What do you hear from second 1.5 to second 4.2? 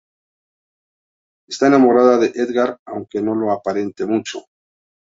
enamorada de Edgar aunque no lo aparente